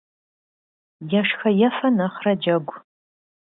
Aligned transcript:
Ешхэ-ефэ 1.19 1.87
нэхърэ 1.97 2.33
джэгу. 2.41 2.75